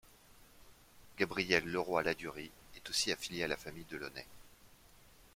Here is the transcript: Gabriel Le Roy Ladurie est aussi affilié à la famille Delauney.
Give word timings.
Gabriel 1.19 1.63
Le 1.65 1.79
Roy 1.79 2.01
Ladurie 2.01 2.49
est 2.75 2.89
aussi 2.89 3.11
affilié 3.11 3.43
à 3.43 3.47
la 3.47 3.55
famille 3.55 3.85
Delauney. 3.87 4.25